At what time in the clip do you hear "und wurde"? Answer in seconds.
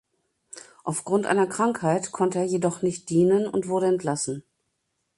3.45-3.85